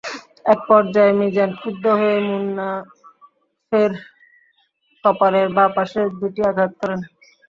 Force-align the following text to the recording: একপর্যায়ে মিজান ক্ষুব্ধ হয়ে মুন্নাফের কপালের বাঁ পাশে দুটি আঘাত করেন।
একপর্যায়ে 0.45 1.13
মিজান 1.19 1.51
ক্ষুব্ধ 1.59 1.85
হয়ে 1.99 2.17
মুন্নাফের 2.27 3.91
কপালের 5.03 5.47
বাঁ 5.55 5.69
পাশে 5.75 6.01
দুটি 6.19 6.41
আঘাত 6.49 6.71
করেন। 6.79 6.99